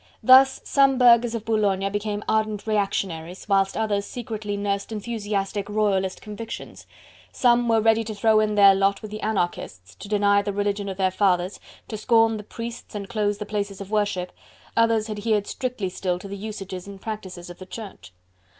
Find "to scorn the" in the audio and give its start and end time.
11.87-12.43